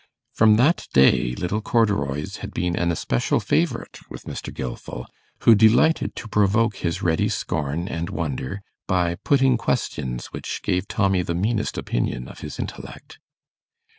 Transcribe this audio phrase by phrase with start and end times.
[0.33, 4.51] From that day 'little Corduroys' had been an especial favourite with Mr.
[4.51, 5.05] Gilfil,
[5.41, 11.21] who delighted to provoke his ready scorn and wonder by putting questions which gave Tommy
[11.21, 13.19] the meanest opinion of his intellect.